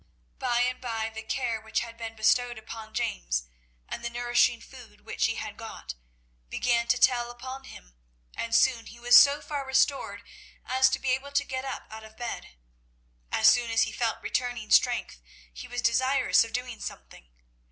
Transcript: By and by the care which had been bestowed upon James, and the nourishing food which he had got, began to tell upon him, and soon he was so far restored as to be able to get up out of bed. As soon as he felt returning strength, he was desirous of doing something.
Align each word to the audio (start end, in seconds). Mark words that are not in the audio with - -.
By 0.39 0.61
and 0.61 0.81
by 0.81 1.11
the 1.13 1.21
care 1.21 1.61
which 1.61 1.81
had 1.81 1.95
been 1.95 2.15
bestowed 2.15 2.57
upon 2.57 2.95
James, 2.95 3.43
and 3.87 4.03
the 4.03 4.09
nourishing 4.09 4.59
food 4.59 5.01
which 5.01 5.25
he 5.27 5.35
had 5.35 5.57
got, 5.57 5.93
began 6.49 6.87
to 6.87 6.97
tell 6.97 7.29
upon 7.29 7.65
him, 7.65 7.93
and 8.35 8.55
soon 8.55 8.87
he 8.87 8.99
was 8.99 9.15
so 9.15 9.41
far 9.43 9.63
restored 9.63 10.23
as 10.65 10.89
to 10.89 10.97
be 10.97 11.09
able 11.09 11.33
to 11.33 11.43
get 11.45 11.65
up 11.65 11.83
out 11.91 12.03
of 12.03 12.17
bed. 12.17 12.55
As 13.31 13.51
soon 13.51 13.69
as 13.69 13.83
he 13.83 13.91
felt 13.91 14.23
returning 14.23 14.71
strength, 14.71 15.21
he 15.53 15.67
was 15.67 15.83
desirous 15.83 16.43
of 16.43 16.51
doing 16.51 16.79
something. 16.81 17.29